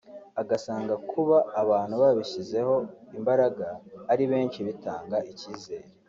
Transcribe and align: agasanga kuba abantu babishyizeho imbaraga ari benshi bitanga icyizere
agasanga 0.41 0.93
kuba 1.11 1.37
abantu 1.61 1.93
babishyizeho 2.03 2.75
imbaraga 3.17 3.67
ari 4.11 4.23
benshi 4.31 4.59
bitanga 4.67 5.17
icyizere 5.31 5.87